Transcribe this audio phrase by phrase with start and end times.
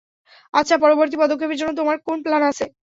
[0.53, 2.65] আচ্ছা, পরবর্তী পদক্ষেপের জন্য তোমার কোন প্ল্যান আছে?